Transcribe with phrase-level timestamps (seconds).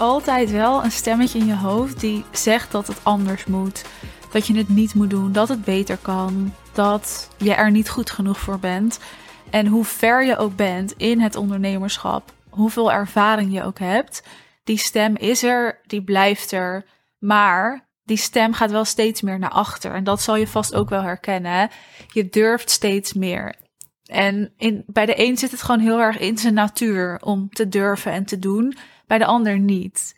[0.00, 3.84] altijd wel een stemmetje in je hoofd die zegt dat het anders moet.
[4.32, 8.10] Dat je het niet moet doen, dat het beter kan, dat je er niet goed
[8.10, 8.98] genoeg voor bent.
[9.50, 14.22] En hoe ver je ook bent in het ondernemerschap, hoeveel ervaring je ook hebt,
[14.64, 16.84] die stem is er, die blijft er.
[17.18, 19.94] Maar die stem gaat wel steeds meer naar achter.
[19.94, 21.70] En dat zal je vast ook wel herkennen.
[22.12, 23.54] Je durft steeds meer.
[24.04, 27.68] En in, bij de een zit het gewoon heel erg in zijn natuur om te
[27.68, 28.76] durven en te doen,
[29.10, 30.16] bij de ander niet.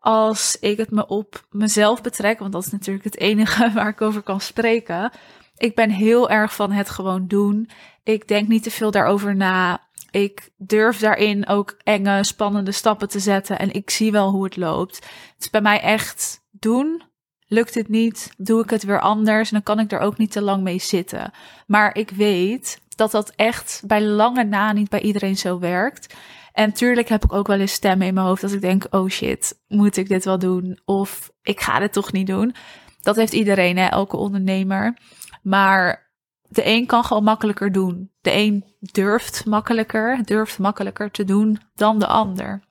[0.00, 4.00] Als ik het me op mezelf betrek, want dat is natuurlijk het enige waar ik
[4.00, 5.10] over kan spreken.
[5.56, 7.70] Ik ben heel erg van het gewoon doen.
[8.02, 9.80] Ik denk niet te veel daarover na.
[10.10, 14.56] Ik durf daarin ook enge, spannende stappen te zetten en ik zie wel hoe het
[14.56, 14.96] loopt.
[14.96, 17.02] Het is bij mij echt doen.
[17.46, 20.32] Lukt het niet, doe ik het weer anders en dan kan ik er ook niet
[20.32, 21.32] te lang mee zitten.
[21.66, 26.14] Maar ik weet dat dat echt bij lange na niet bij iedereen zo werkt.
[26.52, 29.08] En tuurlijk heb ik ook wel eens stemmen in mijn hoofd dat ik denk: oh
[29.08, 30.80] shit, moet ik dit wel doen?
[30.84, 32.54] Of ik ga dit toch niet doen.
[33.00, 34.98] Dat heeft iedereen, hè, elke ondernemer.
[35.42, 36.10] Maar
[36.48, 38.10] de een kan gewoon makkelijker doen.
[38.20, 42.62] De een durft makkelijker, durft makkelijker te doen dan de ander.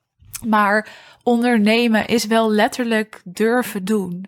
[0.48, 0.90] Maar
[1.24, 4.26] ondernemen is wel letterlijk durven doen.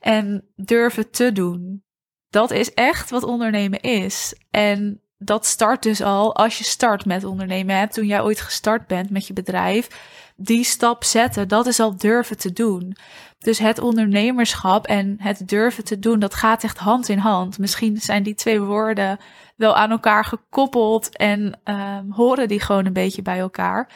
[0.00, 1.82] En durven te doen.
[2.30, 4.34] Dat is echt wat ondernemen is.
[4.50, 7.76] En dat start dus al als je start met ondernemen.
[7.76, 7.88] Hè?
[7.88, 9.88] Toen jij ooit gestart bent met je bedrijf,
[10.36, 12.96] die stap zetten, dat is al durven te doen.
[13.38, 17.58] Dus het ondernemerschap en het durven te doen, dat gaat echt hand in hand.
[17.58, 19.18] Misschien zijn die twee woorden
[19.56, 23.90] wel aan elkaar gekoppeld en um, horen die gewoon een beetje bij elkaar.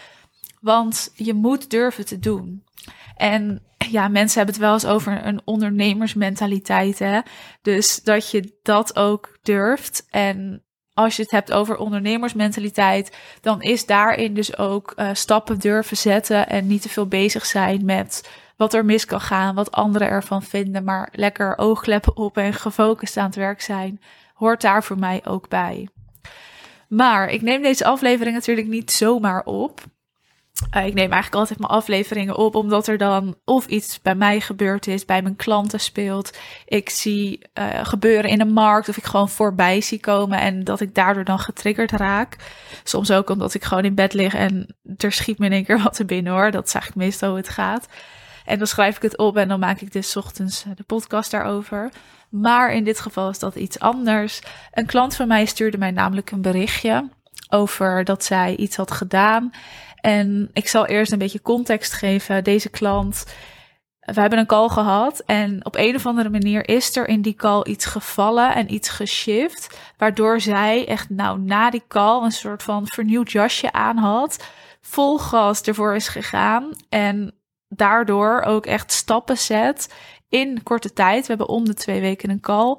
[0.60, 2.64] Want je moet durven te doen.
[3.16, 6.98] En ja, mensen hebben het wel eens over een ondernemersmentaliteit.
[6.98, 7.20] Hè?
[7.62, 10.06] Dus dat je dat ook durft.
[10.10, 10.62] En
[10.94, 16.48] als je het hebt over ondernemersmentaliteit, dan is daarin dus ook uh, stappen durven zetten
[16.48, 20.42] en niet te veel bezig zijn met wat er mis kan gaan, wat anderen ervan
[20.42, 24.00] vinden, maar lekker oogkleppen op en gefocust aan het werk zijn,
[24.34, 25.88] hoort daar voor mij ook bij.
[26.88, 29.80] Maar ik neem deze aflevering natuurlijk niet zomaar op.
[30.76, 34.40] Uh, ik neem eigenlijk altijd mijn afleveringen op, omdat er dan of iets bij mij
[34.40, 36.38] gebeurd is, bij mijn klanten speelt.
[36.66, 40.80] Ik zie uh, gebeuren in de markt, of ik gewoon voorbij zie komen en dat
[40.80, 42.36] ik daardoor dan getriggerd raak.
[42.84, 45.82] Soms ook omdat ik gewoon in bed lig en er schiet me in één keer
[45.82, 46.50] wat te binnen hoor.
[46.50, 47.88] Dat is eigenlijk meestal hoe het gaat.
[48.44, 51.90] En dan schrijf ik het op en dan maak ik dus ochtends de podcast daarover.
[52.28, 54.40] Maar in dit geval is dat iets anders.
[54.72, 57.08] Een klant van mij stuurde mij namelijk een berichtje
[57.48, 59.50] over dat zij iets had gedaan.
[60.02, 62.44] En ik zal eerst een beetje context geven.
[62.44, 63.24] Deze klant,
[64.00, 67.34] we hebben een call gehad en op een of andere manier is er in die
[67.34, 72.62] call iets gevallen en iets geshift, waardoor zij echt nou na die call een soort
[72.62, 74.44] van vernieuwd jasje aan had,
[74.80, 77.34] vol gas ervoor is gegaan en
[77.68, 79.94] daardoor ook echt stappen zet
[80.28, 81.20] in korte tijd.
[81.20, 82.78] We hebben om de twee weken een call.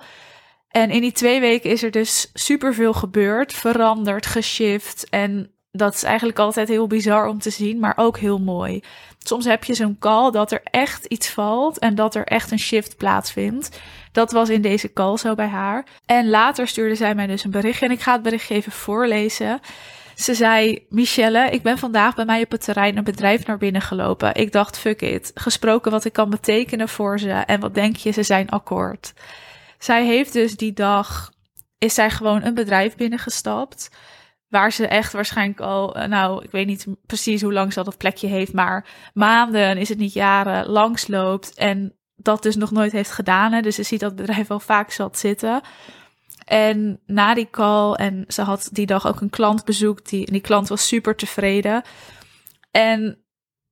[0.67, 5.09] En in die twee weken is er dus superveel gebeurd, veranderd, geshift.
[5.09, 8.83] En dat is eigenlijk altijd heel bizar om te zien, maar ook heel mooi.
[9.19, 12.59] Soms heb je zo'n call dat er echt iets valt en dat er echt een
[12.59, 13.79] shift plaatsvindt.
[14.11, 15.85] Dat was in deze call zo bij haar.
[16.05, 19.59] En later stuurde zij mij dus een berichtje en ik ga het berichtje even voorlezen.
[20.15, 23.81] Ze zei: Michelle, ik ben vandaag bij mij op het terrein een bedrijf naar binnen
[23.81, 24.35] gelopen.
[24.35, 25.31] Ik dacht: fuck it.
[25.33, 27.31] Gesproken wat ik kan betekenen voor ze.
[27.31, 29.13] En wat denk je, ze zijn akkoord.
[29.77, 31.31] Zij heeft dus die dag.
[31.77, 33.89] Is zij gewoon een bedrijf binnengestapt.
[34.53, 37.97] Waar ze echt waarschijnlijk al, eh, nou, ik weet niet precies hoe lang ze dat
[37.97, 41.53] plekje heeft, maar maanden, is het niet jaren, langs loopt.
[41.53, 43.51] En dat dus nog nooit heeft gedaan.
[43.51, 43.61] Hè.
[43.61, 45.61] Dus ze ziet dat bedrijf al vaak zat zitten.
[46.45, 50.41] En na die call, en ze had die dag ook een klant bezoekt, die, die
[50.41, 51.81] klant was super tevreden.
[52.71, 53.25] En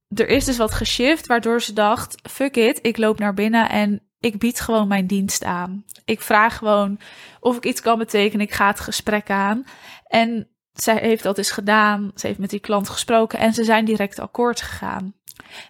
[0.08, 4.02] er is dus wat geshift, waardoor ze dacht: fuck it, ik loop naar binnen en
[4.20, 5.86] ik bied gewoon mijn dienst aan.
[6.06, 7.00] Ik vraag gewoon
[7.40, 8.46] of ik iets kan betekenen.
[8.46, 9.64] Ik ga het gesprek aan.
[10.08, 12.12] En zij heeft dat dus gedaan.
[12.16, 15.14] Ze heeft met die klant gesproken en ze zijn direct akkoord gegaan.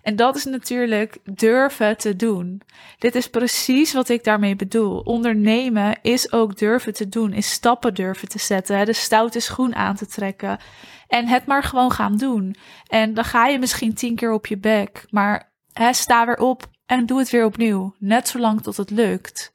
[0.01, 2.61] En dat is natuurlijk durven te doen.
[2.97, 4.99] Dit is precies wat ik daarmee bedoel.
[4.99, 9.95] Ondernemen is ook durven te doen, is stappen durven te zetten, de stoute schoen aan
[9.95, 10.59] te trekken
[11.07, 12.55] en het maar gewoon gaan doen.
[12.87, 15.51] En dan ga je misschien tien keer op je bek, maar
[15.91, 19.51] sta weer op en doe het weer opnieuw, net zolang tot het lukt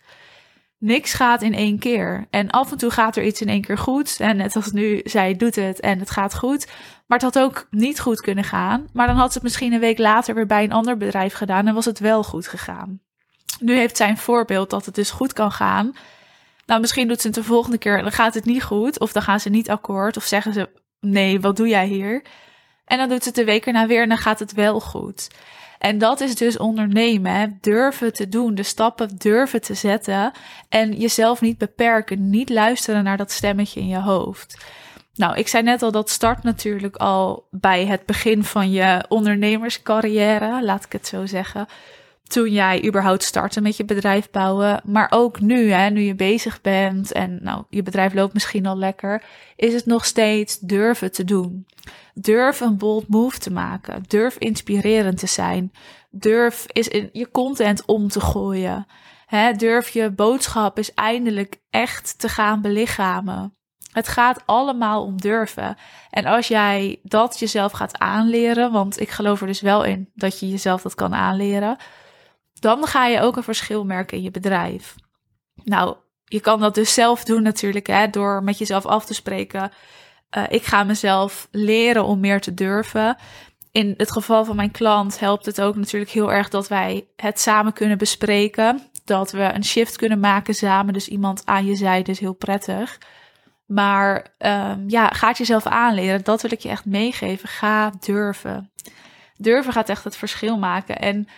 [0.78, 2.26] niks gaat in één keer.
[2.31, 4.20] En af en toe gaat er iets in één keer goed.
[4.20, 6.67] En net als nu, zij doet het en het gaat goed.
[7.06, 8.88] Maar het had ook niet goed kunnen gaan.
[8.93, 11.67] Maar dan had ze het misschien een week later weer bij een ander bedrijf gedaan
[11.67, 13.00] en was het wel goed gegaan.
[13.61, 15.93] Nu heeft zij een voorbeeld dat het dus goed kan gaan.
[16.67, 19.00] Nou, misschien doet ze het de volgende keer en dan gaat het niet goed.
[19.00, 20.17] Of dan gaan ze niet akkoord.
[20.17, 20.69] Of zeggen ze,
[21.00, 22.23] nee, wat doe jij hier?
[22.84, 25.28] En dan doet het de week erna weer en dan gaat het wel goed.
[25.86, 27.32] En dat is dus ondernemen.
[27.32, 27.46] Hè?
[27.60, 30.32] Durven te doen, de stappen durven te zetten.
[30.68, 32.30] En jezelf niet beperken.
[32.30, 34.64] Niet luisteren naar dat stemmetje in je hoofd.
[35.14, 40.64] Nou, ik zei net al, dat start natuurlijk al bij het begin van je ondernemerscarrière,
[40.64, 41.66] laat ik het zo zeggen.
[42.26, 44.81] Toen jij überhaupt startte met je bedrijf bouwen.
[44.84, 48.78] Maar ook nu, hè, nu je bezig bent en nou, je bedrijf loopt misschien al
[48.78, 49.23] lekker,
[49.56, 51.67] is het nog steeds durven te doen.
[52.14, 54.02] Durf een bold move te maken.
[54.06, 55.73] Durf inspirerend te zijn.
[56.11, 58.87] Durf is in je content om te gooien.
[59.26, 63.55] Hè, durf je boodschap is eindelijk echt te gaan belichamen.
[63.93, 65.76] Het gaat allemaal om durven.
[66.11, 70.40] En als jij dat jezelf gaat aanleren, want ik geloof er dus wel in dat
[70.40, 71.76] je jezelf dat kan aanleren,
[72.60, 74.94] dan ga je ook een verschil merken in je bedrijf.
[75.64, 79.72] Nou, je kan dat dus zelf doen natuurlijk, hè, door met jezelf af te spreken.
[80.36, 83.16] Uh, ik ga mezelf leren om meer te durven.
[83.72, 87.40] In het geval van mijn klant helpt het ook natuurlijk heel erg dat wij het
[87.40, 88.80] samen kunnen bespreken.
[89.04, 90.92] Dat we een shift kunnen maken samen.
[90.92, 92.98] Dus iemand aan je zijde is heel prettig.
[93.66, 96.24] Maar um, ja, ga het jezelf aanleren.
[96.24, 97.48] Dat wil ik je echt meegeven.
[97.48, 98.70] Ga durven.
[99.36, 100.98] Durven gaat echt het verschil maken.
[100.98, 101.28] En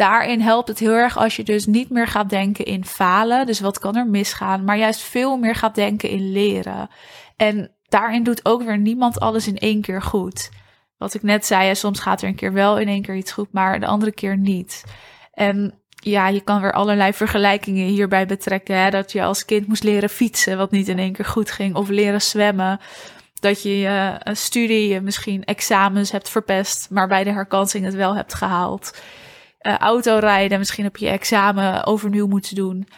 [0.00, 3.46] daarin helpt het heel erg als je dus niet meer gaat denken in falen.
[3.46, 4.64] Dus wat kan er misgaan?
[4.64, 6.88] Maar juist veel meer gaat denken in leren.
[7.36, 10.50] En daarin doet ook weer niemand alles in één keer goed.
[10.96, 13.52] Wat ik net zei, soms gaat er een keer wel in één keer iets goed,
[13.52, 14.84] maar de andere keer niet.
[15.32, 18.76] En ja, je kan weer allerlei vergelijkingen hierbij betrekken.
[18.76, 18.90] Hè?
[18.90, 21.88] Dat je als kind moest leren fietsen, wat niet in één keer goed ging, of
[21.88, 22.80] leren zwemmen.
[23.40, 28.16] Dat je je uh, studie, misschien examens hebt verpest, maar bij de herkansing het wel
[28.16, 28.92] hebt gehaald.
[29.62, 32.88] Uh, autorijden, misschien heb je examen overnieuw moeten doen.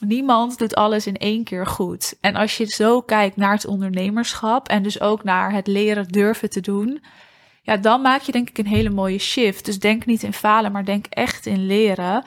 [0.00, 2.14] Niemand doet alles in één keer goed.
[2.20, 6.50] En als je zo kijkt naar het ondernemerschap en dus ook naar het leren durven
[6.50, 7.02] te doen,
[7.62, 9.64] ja, dan maak je denk ik een hele mooie shift.
[9.64, 12.24] Dus denk niet in falen, maar denk echt in leren.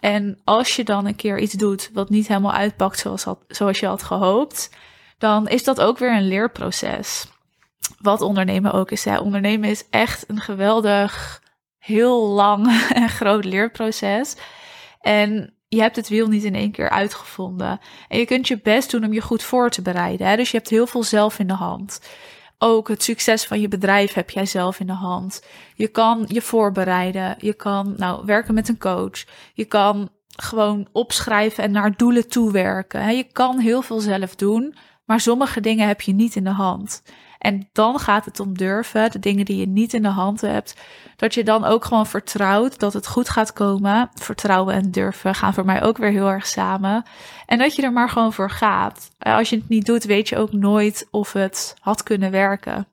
[0.00, 3.78] En als je dan een keer iets doet wat niet helemaal uitpakt zoals, had, zoals
[3.80, 4.70] je had gehoopt,
[5.18, 7.26] dan is dat ook weer een leerproces.
[7.98, 9.04] Wat ondernemen ook is.
[9.04, 9.18] Hè.
[9.18, 11.41] Ondernemen is echt een geweldig,
[11.82, 14.36] heel lang en groot leerproces.
[15.00, 17.80] En je hebt het wiel niet in één keer uitgevonden.
[18.08, 20.26] En je kunt je best doen om je goed voor te bereiden.
[20.26, 20.36] Hè?
[20.36, 22.00] Dus je hebt heel veel zelf in de hand.
[22.58, 25.44] Ook het succes van je bedrijf heb jij zelf in de hand.
[25.74, 27.36] Je kan je voorbereiden.
[27.38, 29.24] Je kan nou, werken met een coach.
[29.54, 33.16] Je kan gewoon opschrijven en naar doelen toewerken.
[33.16, 34.74] Je kan heel veel zelf doen,
[35.04, 37.02] maar sommige dingen heb je niet in de hand.
[37.42, 40.74] En dan gaat het om durven, de dingen die je niet in de hand hebt,
[41.16, 44.10] dat je dan ook gewoon vertrouwt dat het goed gaat komen.
[44.14, 47.04] Vertrouwen en durven gaan voor mij ook weer heel erg samen.
[47.46, 49.10] En dat je er maar gewoon voor gaat.
[49.18, 52.86] Als je het niet doet, weet je ook nooit of het had kunnen werken.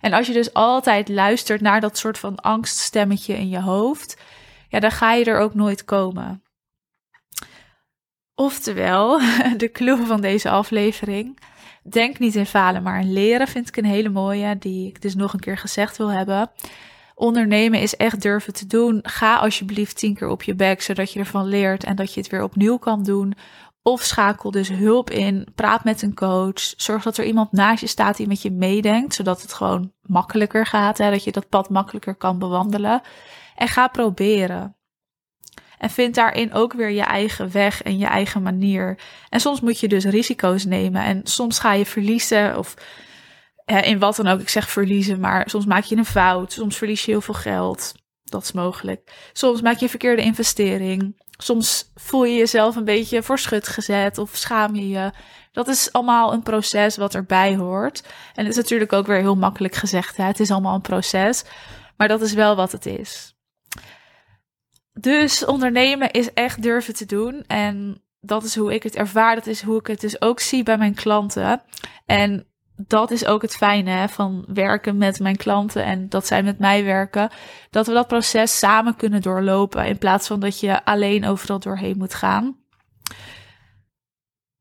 [0.00, 4.16] En als je dus altijd luistert naar dat soort van angststemmetje in je hoofd,
[4.68, 6.42] ja, dan ga je er ook nooit komen.
[8.34, 9.20] Oftewel,
[9.56, 11.38] de clue van deze aflevering.
[11.90, 15.14] Denk niet in falen, maar in leren vind ik een hele mooie, die ik dus
[15.14, 16.50] nog een keer gezegd wil hebben.
[17.14, 19.00] Ondernemen is echt durven te doen.
[19.02, 22.30] Ga alsjeblieft tien keer op je bek, zodat je ervan leert en dat je het
[22.30, 23.34] weer opnieuw kan doen.
[23.82, 25.46] Of schakel dus hulp in.
[25.54, 26.60] Praat met een coach.
[26.76, 30.66] Zorg dat er iemand naast je staat die met je meedenkt, zodat het gewoon makkelijker
[30.66, 30.98] gaat.
[30.98, 33.00] Hè, dat je dat pad makkelijker kan bewandelen.
[33.56, 34.77] En ga proberen.
[35.78, 38.98] En vind daarin ook weer je eigen weg en je eigen manier.
[39.28, 41.02] En soms moet je dus risico's nemen.
[41.02, 42.74] En soms ga je verliezen of
[43.66, 44.40] in wat dan ook.
[44.40, 46.52] Ik zeg verliezen, maar soms maak je een fout.
[46.52, 47.94] Soms verlies je heel veel geld.
[48.24, 49.30] Dat is mogelijk.
[49.32, 51.22] Soms maak je een verkeerde investering.
[51.36, 55.10] Soms voel je jezelf een beetje voor schut gezet of schaam je je.
[55.52, 58.02] Dat is allemaal een proces wat erbij hoort.
[58.34, 60.16] En het is natuurlijk ook weer heel makkelijk gezegd.
[60.16, 60.24] Hè?
[60.24, 61.44] Het is allemaal een proces.
[61.96, 63.37] Maar dat is wel wat het is.
[65.00, 67.44] Dus ondernemen is echt durven te doen.
[67.46, 69.34] En dat is hoe ik het ervaar.
[69.34, 71.62] Dat is hoe ik het dus ook zie bij mijn klanten.
[72.06, 76.42] En dat is ook het fijne hè, van werken met mijn klanten en dat zij
[76.42, 77.30] met mij werken.
[77.70, 81.98] Dat we dat proces samen kunnen doorlopen in plaats van dat je alleen overal doorheen
[81.98, 82.56] moet gaan.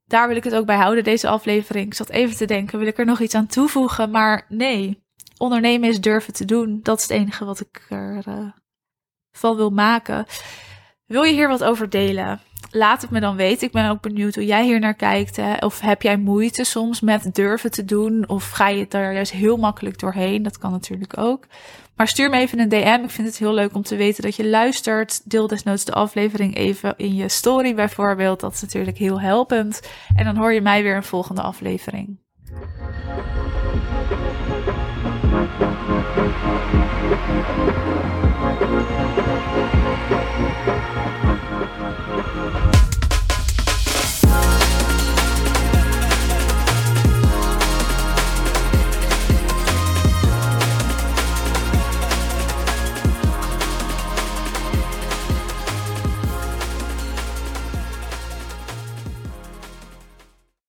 [0.05, 1.85] Daar wil ik het ook bij houden, deze aflevering.
[1.85, 4.11] Ik zat even te denken, wil ik er nog iets aan toevoegen?
[4.11, 5.03] Maar nee,
[5.37, 6.79] ondernemen is durven te doen.
[6.83, 8.49] Dat is het enige wat ik er uh,
[9.37, 10.25] van wil maken.
[11.05, 12.39] Wil je hier wat over delen?
[12.71, 13.67] Laat het me dan weten.
[13.67, 15.35] Ik ben ook benieuwd hoe jij hier naar kijkt.
[15.35, 15.55] Hè?
[15.59, 18.29] Of heb jij moeite soms met durven te doen?
[18.29, 20.43] Of ga je het daar juist heel makkelijk doorheen?
[20.43, 21.45] Dat kan natuurlijk ook.
[21.95, 23.03] Maar stuur me even een DM.
[23.03, 25.21] Ik vind het heel leuk om te weten dat je luistert.
[25.29, 28.39] Deel desnoods de aflevering even in je story bijvoorbeeld.
[28.39, 29.81] Dat is natuurlijk heel helpend.
[30.15, 32.19] En dan hoor je mij weer in volgende aflevering.